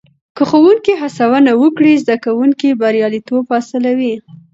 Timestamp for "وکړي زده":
1.61-2.15